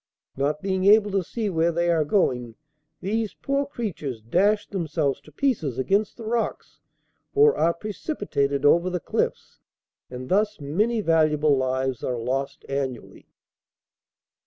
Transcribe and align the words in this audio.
Not 0.35 0.63
being 0.63 0.85
able 0.85 1.11
to 1.11 1.21
see 1.23 1.47
where 1.47 1.71
they 1.71 1.87
are 1.91 2.03
going, 2.03 2.55
these 3.01 3.35
poor 3.35 3.67
creatures 3.67 4.19
dash 4.23 4.65
themselves 4.67 5.21
to 5.21 5.31
pieces 5.31 5.77
against 5.77 6.17
the 6.17 6.25
rocks 6.25 6.79
or 7.35 7.55
are 7.55 7.75
precipitated 7.75 8.65
over 8.65 8.89
the 8.89 8.99
cliffs, 8.99 9.59
and 10.09 10.27
thus 10.27 10.59
many 10.59 11.01
valuable 11.01 11.55
lives 11.55 12.03
are 12.03 12.17
lost 12.17 12.65
annually. 12.67 13.27